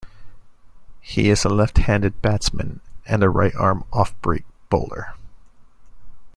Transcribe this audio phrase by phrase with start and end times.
[1.01, 5.13] He is a left-handed batsman and a right-arm offbreak bowler.